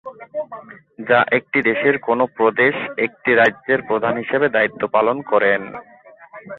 [1.09, 5.61] যা একটি দেশের কোন প্রদেশ একটি রাজ্যের প্রধান হিসেবে দায়িত্ব পালন করেন।